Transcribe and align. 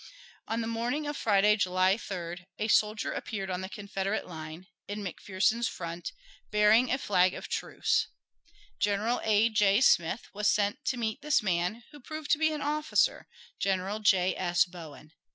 On 0.47 0.61
the 0.61 0.65
morning 0.67 1.05
of 1.05 1.15
Friday, 1.15 1.55
July 1.55 1.93
3d, 1.95 2.45
a 2.57 2.67
soldier 2.69 3.11
appeared 3.13 3.51
on 3.51 3.61
the 3.61 3.69
Confederate 3.69 4.25
line, 4.25 4.65
in 4.87 5.03
McPherson's 5.03 5.67
front, 5.67 6.11
bearing 6.49 6.91
a 6.91 6.97
flag 6.97 7.35
of 7.35 7.47
truce. 7.47 8.07
General 8.79 9.21
A. 9.23 9.49
J. 9.49 9.79
Smith 9.79 10.27
was 10.33 10.47
sent 10.49 10.83
to 10.85 10.97
meet 10.97 11.21
this 11.21 11.43
man, 11.43 11.83
who 11.91 11.99
proved 11.99 12.31
to 12.31 12.39
be 12.39 12.51
an 12.51 12.63
officer, 12.63 13.27
General 13.59 13.99
J. 13.99 14.33
S. 14.35 14.65
Bowen. 14.65 15.11